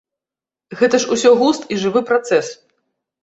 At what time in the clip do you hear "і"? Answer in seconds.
1.75-1.79